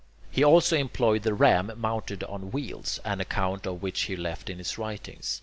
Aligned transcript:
He 0.31 0.43
also 0.43 0.75
employed 0.77 1.21
the 1.21 1.35
ram 1.35 1.71
mounted 1.77 2.23
on 2.23 2.49
wheels, 2.49 2.99
an 3.05 3.21
account 3.21 3.67
of 3.67 3.83
which 3.83 4.01
he 4.05 4.15
left 4.15 4.49
in 4.49 4.57
his 4.57 4.79
writings. 4.79 5.39